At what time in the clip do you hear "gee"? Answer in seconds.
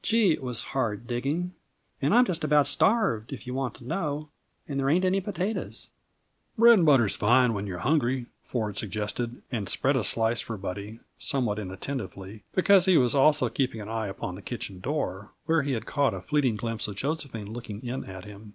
0.00-0.30